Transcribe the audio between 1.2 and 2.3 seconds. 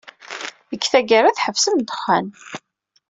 tḥebsem ddexxan.